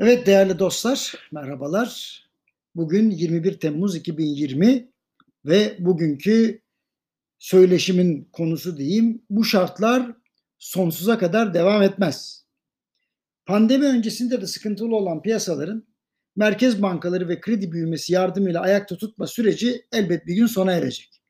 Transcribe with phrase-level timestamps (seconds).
[0.00, 2.20] Evet değerli dostlar, merhabalar.
[2.74, 4.88] Bugün 21 Temmuz 2020
[5.44, 6.62] ve bugünkü
[7.38, 9.22] söyleşimin konusu diyeyim.
[9.30, 10.12] Bu şartlar
[10.58, 12.44] sonsuza kadar devam etmez.
[13.46, 15.86] Pandemi öncesinde de sıkıntılı olan piyasaların
[16.36, 21.22] merkez bankaları ve kredi büyümesi yardımıyla ayakta tutma süreci elbet bir gün sona erecek.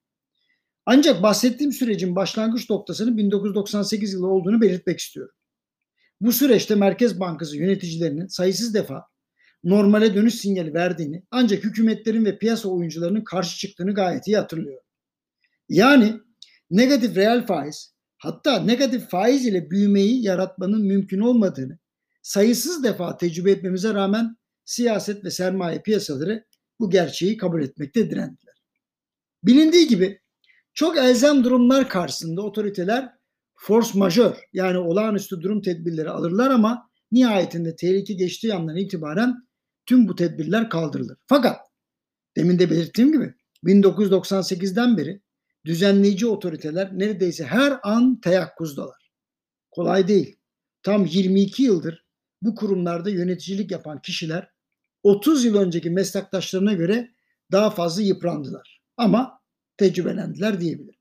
[0.87, 5.35] Ancak bahsettiğim sürecin başlangıç noktasının 1998 yılı olduğunu belirtmek istiyorum.
[6.21, 9.05] Bu süreçte Merkez Bankası yöneticilerinin sayısız defa
[9.65, 14.83] normale dönüş sinyali verdiğini ancak hükümetlerin ve piyasa oyuncularının karşı çıktığını gayet iyi hatırlıyor.
[15.69, 16.15] Yani
[16.71, 21.79] negatif reel faiz hatta negatif faiz ile büyümeyi yaratmanın mümkün olmadığını
[22.23, 26.45] sayısız defa tecrübe etmemize rağmen siyaset ve sermaye piyasaları
[26.81, 28.55] bu gerçeği kabul etmekte direndiler.
[29.45, 30.21] Bilindiği gibi
[30.75, 33.16] çok elzem durumlar karşısında otoriteler
[33.57, 39.47] force majör yani olağanüstü durum tedbirleri alırlar ama nihayetinde tehlike geçtiği andan itibaren
[39.87, 41.19] tüm bu tedbirler kaldırılır.
[41.27, 41.57] Fakat
[42.37, 45.23] demin de belirttiğim gibi 1998'den beri
[45.65, 49.11] düzenleyici otoriteler neredeyse her an teyakkuzdalar.
[49.71, 50.37] Kolay değil.
[50.83, 52.05] Tam 22 yıldır
[52.43, 54.51] bu kurumlarda yöneticilik yapan kişiler
[55.03, 57.11] 30 yıl önceki meslektaşlarına göre
[57.53, 58.83] daha fazla yıprandılar.
[58.97, 59.41] Ama
[59.77, 61.01] tecrübelendiler diyebilirim.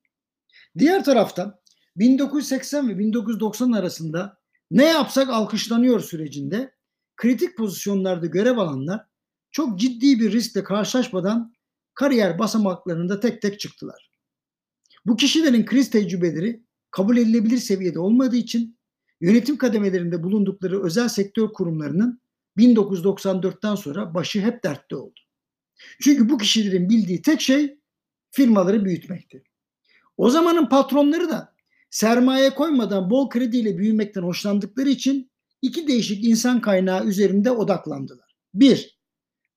[0.78, 1.60] Diğer taraftan
[1.96, 4.38] 1980 ve 1990 arasında
[4.72, 6.76] ne yapsak alkışlanıyor sürecinde
[7.16, 9.06] kritik pozisyonlarda görev alanlar
[9.52, 11.54] çok ciddi bir riskle karşılaşmadan
[11.94, 14.12] kariyer basamaklarında tek tek çıktılar.
[15.06, 18.78] Bu kişilerin kriz tecrübeleri kabul edilebilir seviyede olmadığı için
[19.22, 22.22] yönetim kademelerinde bulundukları özel sektör kurumlarının
[22.58, 25.20] 1994'ten sonra başı hep dertte oldu.
[26.02, 27.80] Çünkü bu kişilerin bildiği tek şey
[28.32, 29.44] firmaları büyütmekti.
[30.18, 31.55] O zamanın patronları da
[31.90, 38.36] sermaye koymadan bol krediyle büyümekten hoşlandıkları için iki değişik insan kaynağı üzerinde odaklandılar.
[38.54, 39.00] Bir,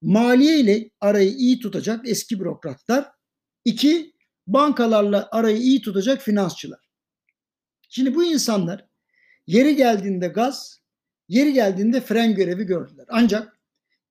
[0.02, 3.08] maliye ile arayı iyi tutacak eski bürokratlar.
[3.64, 4.12] İki,
[4.46, 6.80] bankalarla arayı iyi tutacak finansçılar.
[7.88, 8.86] Şimdi bu insanlar
[9.46, 10.80] yeri geldiğinde gaz,
[11.28, 13.06] yeri geldiğinde fren görevi gördüler.
[13.08, 13.58] Ancak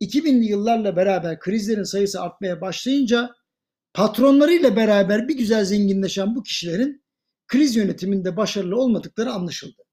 [0.02, 3.36] 2000'li yıllarla beraber krizlerin sayısı artmaya başlayınca
[3.94, 7.04] patronlarıyla beraber bir güzel zenginleşen bu kişilerin
[7.48, 9.84] kriz yönetiminde başarılı olmadıkları anlaşıldı.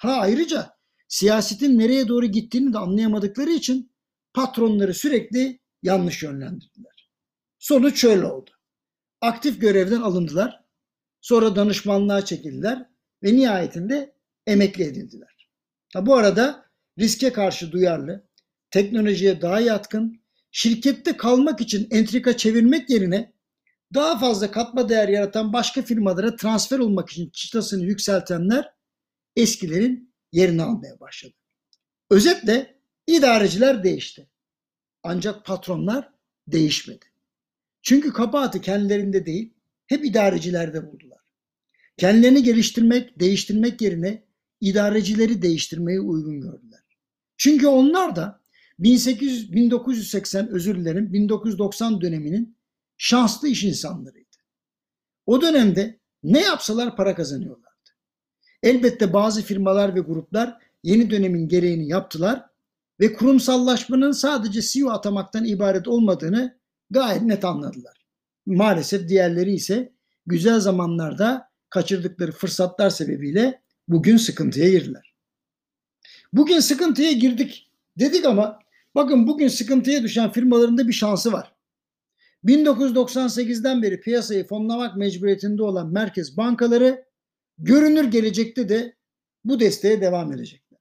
[0.00, 0.76] Ha ayrıca
[1.08, 3.92] siyasetin nereye doğru gittiğini de anlayamadıkları için
[4.34, 7.10] patronları sürekli yanlış yönlendirdiler.
[7.58, 8.50] Sonuç şöyle oldu.
[9.20, 10.64] Aktif görevden alındılar,
[11.20, 12.86] sonra danışmanlığa çekildiler
[13.22, 14.14] ve nihayetinde
[14.46, 15.48] emekli edildiler.
[15.94, 16.66] Ha, bu arada
[16.98, 18.28] riske karşı duyarlı,
[18.70, 23.32] teknolojiye daha yatkın, şirkette kalmak için entrika çevirmek yerine
[23.94, 28.72] daha fazla katma değer yaratan başka firmalara transfer olmak için çıtasını yükseltenler
[29.36, 31.34] eskilerin yerini almaya başladı.
[32.10, 34.28] Özetle idareciler değişti.
[35.02, 36.12] Ancak patronlar
[36.48, 37.04] değişmedi.
[37.82, 39.54] Çünkü kabahati kendilerinde değil,
[39.86, 41.18] hep idarecilerde buldular.
[41.96, 44.22] Kendilerini geliştirmek, değiştirmek yerine
[44.60, 46.80] idarecileri değiştirmeyi uygun gördüler.
[47.36, 48.40] Çünkü onlar da
[48.78, 52.55] 1800, 1980 özür dilerim 1990 döneminin
[52.98, 54.36] şanslı iş insanlarıydı.
[55.26, 57.66] O dönemde ne yapsalar para kazanıyorlardı.
[58.62, 62.46] Elbette bazı firmalar ve gruplar yeni dönemin gereğini yaptılar
[63.00, 66.58] ve kurumsallaşmanın sadece CEO atamaktan ibaret olmadığını
[66.90, 68.06] gayet net anladılar.
[68.46, 69.92] Maalesef diğerleri ise
[70.26, 75.14] güzel zamanlarda kaçırdıkları fırsatlar sebebiyle bugün sıkıntıya girdiler.
[76.32, 78.58] Bugün sıkıntıya girdik dedik ama
[78.94, 81.55] bakın bugün sıkıntıya düşen firmaların da bir şansı var.
[82.46, 87.04] 1998'den beri piyasayı fonlamak mecburiyetinde olan merkez bankaları
[87.58, 88.96] görünür gelecekte de
[89.44, 90.78] bu desteğe devam edecekler.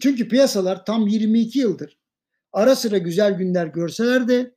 [0.00, 1.98] Çünkü piyasalar tam 22 yıldır
[2.52, 4.54] ara sıra güzel günler görseler de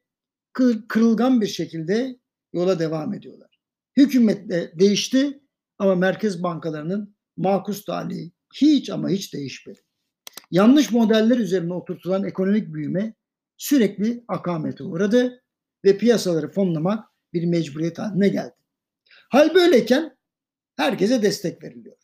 [0.87, 2.19] kırılgan bir şekilde
[2.53, 3.59] yola devam ediyorlar.
[3.97, 5.41] Hükümet de değişti
[5.79, 9.79] ama merkez bankalarının makus talihi hiç ama hiç değişmedi.
[10.51, 13.13] Yanlış modeller üzerine oturtulan ekonomik büyüme
[13.57, 15.43] sürekli akamete uğradı
[15.85, 18.55] ve piyasaları fonlamak bir mecburiyet haline geldi.
[19.29, 20.17] Hal böyleyken
[20.75, 21.95] herkese destek veriliyor.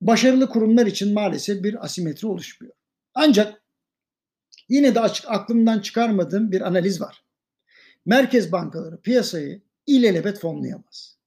[0.00, 2.74] Başarılı kurumlar için maalesef bir asimetri oluşmuyor.
[3.14, 3.62] Ancak
[4.68, 7.24] yine de açık aklımdan çıkarmadığım bir analiz var.
[8.06, 11.18] Merkez bankaları piyasayı ilelebet fonlayamaz.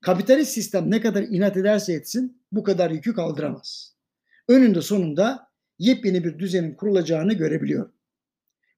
[0.00, 3.96] Kapitalist sistem ne kadar inat ederse etsin bu kadar yükü kaldıramaz.
[4.48, 7.92] Önünde sonunda yepyeni bir düzenin kurulacağını görebiliyorum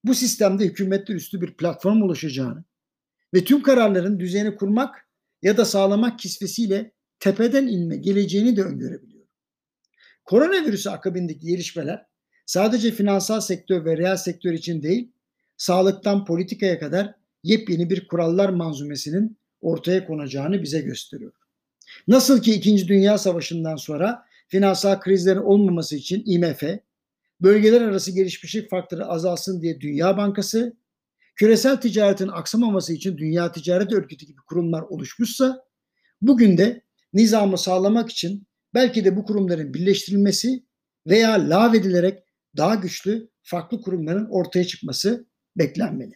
[0.04, 2.64] bu sistemde hükümetler üstü bir platform oluşacağını
[3.34, 5.08] ve tüm kararların düzeni kurmak
[5.42, 9.28] ya da sağlamak kisvesiyle tepeden inme geleceğini de öngörebiliyorum.
[10.24, 12.06] Koronavirüsü akabindeki gelişmeler
[12.46, 15.12] sadece finansal sektör ve reel sektör için değil,
[15.56, 21.32] sağlıktan politikaya kadar yepyeni bir kurallar manzumesinin ortaya konacağını bize gösteriyor.
[22.08, 22.88] Nasıl ki 2.
[22.88, 26.62] Dünya Savaşı'ndan sonra finansal krizlerin olmaması için IMF,
[27.42, 30.76] bölgeler arası gelişmişlik faktörü azalsın diye Dünya Bankası,
[31.36, 35.64] küresel ticaretin aksamaması için Dünya Ticaret Örgütü gibi kurumlar oluşmuşsa,
[36.20, 40.64] bugün de nizamı sağlamak için belki de bu kurumların birleştirilmesi
[41.06, 42.22] veya lağvedilerek
[42.56, 46.14] daha güçlü farklı kurumların ortaya çıkması beklenmeli.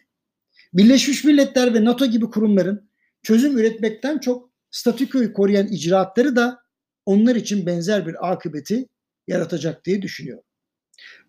[0.73, 2.89] Birleşmiş Milletler ve NATO gibi kurumların
[3.23, 6.59] çözüm üretmekten çok statükoyu koruyan icraatları da
[7.05, 8.87] onlar için benzer bir akıbeti
[9.27, 10.43] yaratacak diye düşünüyorum.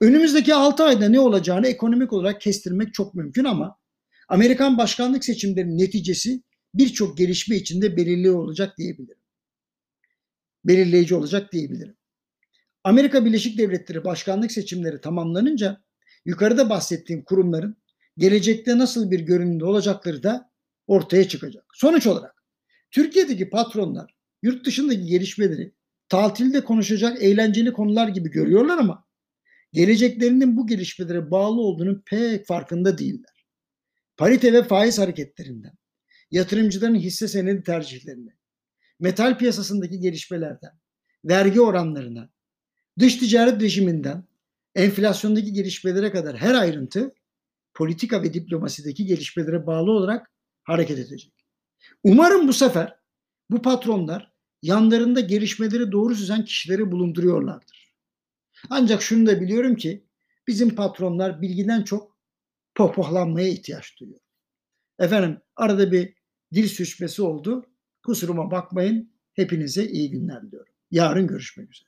[0.01, 3.79] Önümüzdeki 6 ayda ne olacağını ekonomik olarak kestirmek çok mümkün ama
[4.29, 6.43] Amerikan başkanlık seçimlerinin neticesi
[6.75, 9.19] birçok gelişme içinde belirli olacak diyebilirim.
[10.65, 11.97] Belirleyici olacak diyebilirim.
[12.85, 15.83] Amerika Birleşik Devletleri başkanlık seçimleri tamamlanınca
[16.25, 17.77] yukarıda bahsettiğim kurumların
[18.19, 20.51] gelecekte nasıl bir görünümde olacakları da
[20.87, 21.65] ortaya çıkacak.
[21.75, 22.45] Sonuç olarak
[22.91, 25.75] Türkiye'deki patronlar yurt dışındaki gelişmeleri
[26.09, 29.08] tatilde konuşacak eğlenceli konular gibi görüyorlar ama
[29.73, 33.47] geleceklerinin bu gelişmelere bağlı olduğunu pek farkında değiller.
[34.17, 35.73] Parite ve faiz hareketlerinden,
[36.31, 38.31] yatırımcıların hisse senedi tercihlerine,
[39.01, 40.73] metal piyasasındaki gelişmelerden,
[41.25, 42.31] vergi oranlarına,
[42.99, 44.25] dış ticaret rejiminden,
[44.75, 47.15] enflasyondaki gelişmelere kadar her ayrıntı
[47.75, 50.31] politika ve diplomasideki gelişmelere bağlı olarak
[50.63, 51.33] hareket edecek.
[52.05, 52.97] Umarım bu sefer
[53.51, 54.33] bu patronlar
[54.63, 57.88] yanlarında gelişmeleri doğru süzen kişileri bulunduruyorlardır.
[58.71, 60.07] Ancak şunu da biliyorum ki
[60.47, 62.19] bizim patronlar bilgiden çok
[62.75, 64.21] pohpohlanmaya ihtiyaç duyuyor.
[64.99, 66.15] Efendim arada bir
[66.55, 67.67] dil sürçmesi oldu.
[68.05, 69.13] Kusuruma bakmayın.
[69.33, 70.73] Hepinize iyi günler diliyorum.
[70.91, 71.88] Yarın görüşmek üzere.